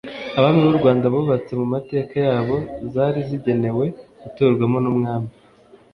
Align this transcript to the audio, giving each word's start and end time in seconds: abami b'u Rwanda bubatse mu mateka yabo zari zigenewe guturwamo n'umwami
abami 0.37 0.59
b'u 0.65 0.75
Rwanda 0.79 1.05
bubatse 1.13 1.51
mu 1.59 1.65
mateka 1.73 2.15
yabo 2.27 2.55
zari 2.93 3.19
zigenewe 3.29 3.85
guturwamo 4.21 4.77
n'umwami 4.83 5.29